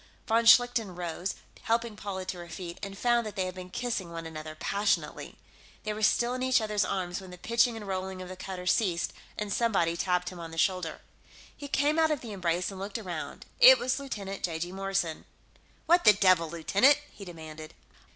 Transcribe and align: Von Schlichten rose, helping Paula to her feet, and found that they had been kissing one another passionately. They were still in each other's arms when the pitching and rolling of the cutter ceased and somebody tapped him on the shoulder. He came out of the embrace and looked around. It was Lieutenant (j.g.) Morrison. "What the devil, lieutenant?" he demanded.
Von 0.25 0.45
Schlichten 0.47 0.95
rose, 0.95 1.35
helping 1.61 1.95
Paula 1.95 2.25
to 2.25 2.39
her 2.39 2.49
feet, 2.49 2.79
and 2.81 2.97
found 2.97 3.23
that 3.23 3.35
they 3.35 3.45
had 3.45 3.53
been 3.53 3.69
kissing 3.69 4.11
one 4.11 4.25
another 4.25 4.55
passionately. 4.55 5.37
They 5.83 5.93
were 5.93 6.01
still 6.01 6.33
in 6.33 6.41
each 6.41 6.59
other's 6.59 6.83
arms 6.83 7.21
when 7.21 7.29
the 7.29 7.37
pitching 7.37 7.75
and 7.77 7.87
rolling 7.87 8.19
of 8.19 8.27
the 8.27 8.35
cutter 8.35 8.65
ceased 8.65 9.13
and 9.37 9.53
somebody 9.53 9.95
tapped 9.95 10.29
him 10.29 10.39
on 10.39 10.49
the 10.49 10.57
shoulder. 10.57 11.01
He 11.55 11.67
came 11.67 11.99
out 11.99 12.09
of 12.09 12.21
the 12.21 12.31
embrace 12.31 12.71
and 12.71 12.79
looked 12.79 12.97
around. 12.97 13.45
It 13.59 13.77
was 13.77 13.99
Lieutenant 13.99 14.41
(j.g.) 14.41 14.71
Morrison. 14.71 15.23
"What 15.85 16.03
the 16.03 16.13
devil, 16.13 16.49
lieutenant?" 16.49 16.97
he 17.11 17.23
demanded. 17.23 17.75